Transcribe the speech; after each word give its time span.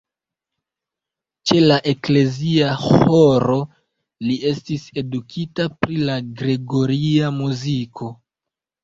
Ĉe 1.49 1.57
la 1.71 1.75
eklezia 1.91 2.69
ĥoro 2.85 3.57
li 4.29 4.37
estis 4.53 4.87
edukita 5.03 5.67
pri 5.83 5.99
la 6.09 6.17
gregoria 6.41 7.29
muziko. 7.37 8.11